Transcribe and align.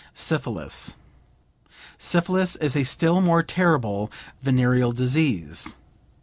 SYPHILIS 0.15 0.95
Syphilis 1.99 2.55
is 2.55 2.75
a 2.75 2.83
still 2.83 3.21
more 3.21 3.43
terrible 3.43 4.11
venereal 4.41 4.91
disease. 4.93 5.77